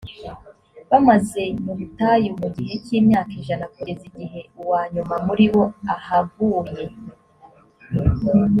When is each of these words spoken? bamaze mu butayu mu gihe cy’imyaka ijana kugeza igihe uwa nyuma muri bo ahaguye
bamaze 0.89 1.43
mu 1.63 1.71
butayu 1.79 2.29
mu 2.41 2.47
gihe 2.55 2.73
cy’imyaka 2.85 3.31
ijana 3.41 3.65
kugeza 3.73 4.03
igihe 4.11 4.39
uwa 4.61 4.81
nyuma 4.93 5.15
muri 5.27 5.45
bo 5.53 5.63
ahaguye 5.95 6.85